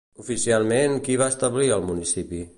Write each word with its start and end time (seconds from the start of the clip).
Oficialment, 0.21 0.97
qui 1.09 1.19
va 1.23 1.29
establir 1.35 1.71
el 1.79 1.87
municipi? 1.93 2.43